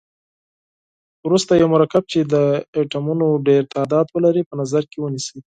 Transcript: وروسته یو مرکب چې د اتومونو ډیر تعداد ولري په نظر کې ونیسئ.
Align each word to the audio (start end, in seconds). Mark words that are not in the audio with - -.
وروسته 1.25 1.51
یو 1.53 1.67
مرکب 1.75 2.03
چې 2.11 2.19
د 2.33 2.35
اتومونو 2.79 3.27
ډیر 3.47 3.61
تعداد 3.75 4.05
ولري 4.15 4.43
په 4.49 4.53
نظر 4.61 4.83
کې 4.91 4.97
ونیسئ. 5.01 5.37